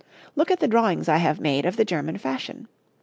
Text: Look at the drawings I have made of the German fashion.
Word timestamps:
Look 0.35 0.49
at 0.49 0.59
the 0.59 0.67
drawings 0.67 1.07
I 1.07 1.17
have 1.17 1.39
made 1.39 1.63
of 1.63 1.77
the 1.77 1.85
German 1.85 2.17
fashion. 2.17 2.67